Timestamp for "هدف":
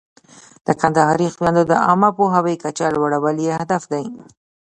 3.59-3.83